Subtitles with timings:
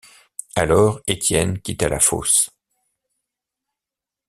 [0.55, 2.49] Alors, Étienne quitta la fosse.